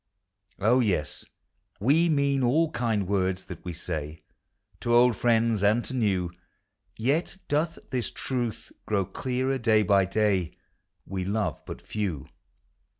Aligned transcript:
On, 0.57 0.81
yes, 0.81 1.25
we 1.79 2.09
mean 2.09 2.41
all 2.41 2.71
kind 2.71 3.07
words 3.07 3.43
that 3.43 3.63
we 3.63 3.71
say 3.71 4.23
To 4.79 4.91
old 4.95 5.11
f 5.13 5.25
i 5.25 5.29
iends 5.37 5.61
and 5.61 5.85
to 5.85 5.93
new; 5.93 6.31
Yet 6.97 7.37
doth 7.47 7.77
this 7.91 8.09
truth 8.09 8.71
grow 8.87 9.05
clearer 9.05 9.59
day 9.59 9.83
by 9.83 10.05
day: 10.05 10.57
We 11.05 11.23
love 11.23 11.61
but 11.67 11.81
few. 11.83 12.27